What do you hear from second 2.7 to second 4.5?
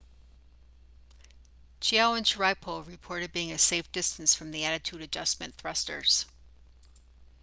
reported being a safe distance from